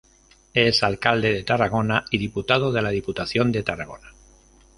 [0.55, 4.11] Es Alcalde de Tarragona y diputado de la Diputación de Tarragona.